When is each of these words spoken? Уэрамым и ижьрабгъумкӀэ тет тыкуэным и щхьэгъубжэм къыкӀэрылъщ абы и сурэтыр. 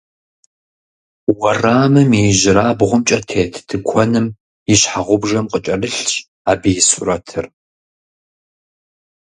Уэрамым 1.37 2.09
и 2.19 2.21
ижьрабгъумкӀэ 2.31 3.19
тет 3.27 3.53
тыкуэным 3.67 4.27
и 4.71 4.75
щхьэгъубжэм 4.79 5.45
къыкӀэрылъщ 5.51 6.11
абы 6.51 6.69
и 6.79 6.81
сурэтыр. 6.87 7.45